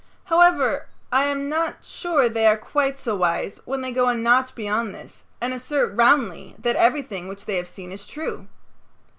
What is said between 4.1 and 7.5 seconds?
notch beyond this and assert roundly that everything which